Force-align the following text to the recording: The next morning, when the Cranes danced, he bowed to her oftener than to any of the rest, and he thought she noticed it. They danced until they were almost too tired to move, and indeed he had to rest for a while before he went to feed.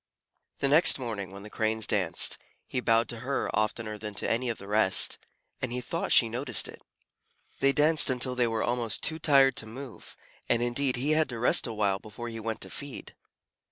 The 0.61 0.67
next 0.67 0.97
morning, 0.97 1.29
when 1.29 1.43
the 1.43 1.49
Cranes 1.51 1.85
danced, 1.85 2.39
he 2.65 2.79
bowed 2.79 3.07
to 3.09 3.17
her 3.19 3.55
oftener 3.55 3.99
than 3.99 4.15
to 4.15 4.27
any 4.27 4.49
of 4.49 4.57
the 4.57 4.67
rest, 4.67 5.19
and 5.61 5.71
he 5.71 5.79
thought 5.79 6.11
she 6.11 6.27
noticed 6.27 6.67
it. 6.67 6.81
They 7.59 7.71
danced 7.71 8.09
until 8.09 8.33
they 8.33 8.47
were 8.47 8.63
almost 8.63 9.03
too 9.03 9.19
tired 9.19 9.55
to 9.57 9.67
move, 9.67 10.17
and 10.49 10.63
indeed 10.63 10.95
he 10.95 11.11
had 11.11 11.29
to 11.29 11.37
rest 11.37 11.65
for 11.65 11.69
a 11.69 11.73
while 11.75 11.99
before 11.99 12.29
he 12.29 12.39
went 12.39 12.61
to 12.61 12.71
feed. 12.71 13.13